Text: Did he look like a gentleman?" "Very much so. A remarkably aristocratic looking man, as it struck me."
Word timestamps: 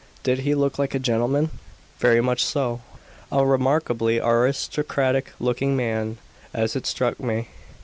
Did 0.23 0.39
he 0.39 0.55
look 0.55 0.79
like 0.79 0.95
a 0.95 0.97
gentleman?" 0.99 1.51
"Very 1.99 2.21
much 2.21 2.43
so. 2.43 2.81
A 3.31 3.45
remarkably 3.45 4.17
aristocratic 4.17 5.31
looking 5.39 5.77
man, 5.77 6.17
as 6.55 6.75
it 6.75 6.87
struck 6.87 7.19
me." 7.19 7.49